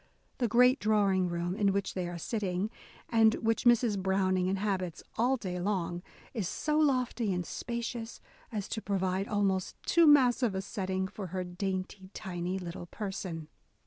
The 0.39 0.47
great 0.47 0.79
drawing 0.79 1.29
room 1.29 1.53
in 1.55 1.71
which 1.73 1.93
they 1.93 2.09
are 2.09 2.17
sitting, 2.17 2.71
and 3.07 3.35
which 3.35 3.65
Mrs. 3.65 3.99
Browning 4.01 4.47
inhabits 4.47 5.03
all 5.15 5.37
day 5.37 5.59
long, 5.59 6.01
is 6.33 6.47
so 6.49 6.79
lofty 6.79 7.31
and 7.31 7.45
spacious 7.45 8.19
as 8.51 8.67
to 8.69 8.81
provide 8.81 9.27
almost 9.27 9.75
too 9.85 10.07
massive 10.07 10.55
a 10.55 10.61
setting 10.63 11.07
for 11.07 11.27
her 11.27 11.43
dainty, 11.43 12.09
tiny 12.15 12.57
little 12.57 12.87
person. 12.87 13.47